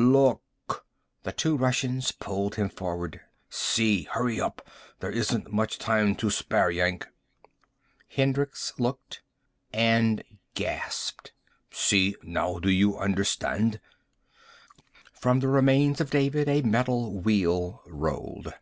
"Look!" 0.00 0.86
The 1.24 1.32
two 1.32 1.58
Russians 1.58 2.10
pulled 2.10 2.54
him 2.54 2.70
forward. 2.70 3.20
"See. 3.50 4.04
Hurry 4.04 4.40
up. 4.40 4.66
There 5.00 5.10
isn't 5.10 5.52
much 5.52 5.78
time 5.78 6.14
to 6.14 6.30
spare, 6.30 6.70
Yank!" 6.70 7.06
Hendricks 8.08 8.72
looked. 8.78 9.20
And 9.74 10.24
gasped. 10.54 11.34
"See 11.70 12.16
now? 12.22 12.54
Now 12.54 12.58
do 12.60 12.70
you 12.70 12.96
understand?" 12.96 13.78
From 15.12 15.40
the 15.40 15.48
remains 15.48 16.00
of 16.00 16.08
David 16.08 16.48
a 16.48 16.62
metal 16.62 17.18
wheel 17.20 17.82
rolled. 17.84 18.54